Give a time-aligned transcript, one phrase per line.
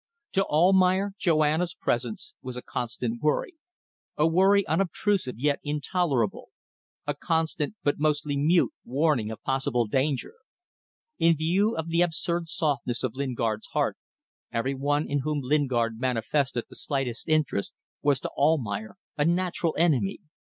[0.31, 3.53] To Almayer, Joanna's presence was a constant worry,
[4.17, 6.49] a worry unobtrusive yet intolerable;
[7.05, 10.33] a constant, but mostly mute, warning of possible danger.
[11.19, 13.95] In view of the absurd softness of Lingard's heart,
[14.51, 20.17] every one in whom Lingard manifested the slightest interest was to Almayer a natural enemy.